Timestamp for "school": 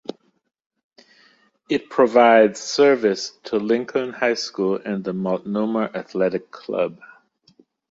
4.33-4.77